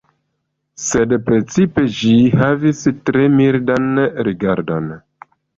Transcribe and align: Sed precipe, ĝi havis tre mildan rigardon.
Sed 0.83 1.13
precipe, 1.27 1.83
ĝi 1.99 2.15
havis 2.45 2.81
tre 3.11 3.29
mildan 3.37 4.05
rigardon. 4.31 4.91